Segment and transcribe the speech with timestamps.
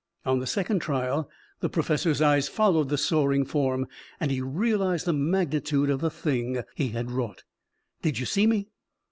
[0.25, 1.29] On the second trial
[1.59, 3.85] the professor's eyes followed the soaring form.
[4.19, 7.43] And he realized the magnitude of the thing he had wrought.
[8.01, 8.69] "Did you see me?"